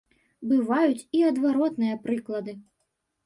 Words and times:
Бываюць 0.51 1.03
і 1.17 1.19
адваротныя 1.31 1.99
прыклады. 2.05 2.53